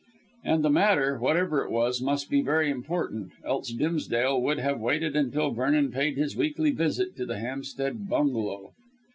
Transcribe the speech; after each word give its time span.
And 0.43 0.63
the 0.65 0.71
matter, 0.71 1.19
whatever 1.19 1.63
it 1.63 1.69
was, 1.69 2.01
must 2.01 2.27
be 2.27 2.41
very 2.41 2.71
important, 2.71 3.33
else 3.45 3.69
Dimsdale 3.71 4.41
would 4.41 4.57
have 4.57 4.79
waited 4.79 5.15
until 5.15 5.51
Vernon 5.51 5.91
paid 5.91 6.17
his 6.17 6.35
weekly 6.35 6.71
visit 6.71 7.15
to 7.17 7.25
the 7.27 7.37
Hampstead 7.37 8.09
bungalow. 8.09 8.71